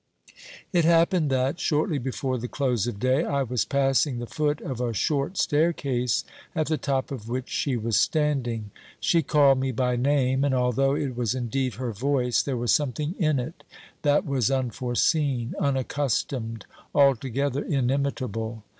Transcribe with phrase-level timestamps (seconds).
[0.73, 4.81] It happened that, shortly before the close of day, I was passing the foot of
[4.81, 6.23] a short staircase,
[6.55, 8.71] at the top of which she was standing.
[8.99, 13.13] She called me by name, and although it was indeed her voice, there was something
[13.19, 13.63] in it
[14.01, 16.65] that was un foreseen, unaccustomed,
[16.95, 18.63] altogether inimitable.